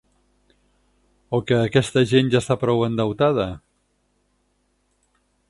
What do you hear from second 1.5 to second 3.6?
que aquesta gent ja està prou endeutada?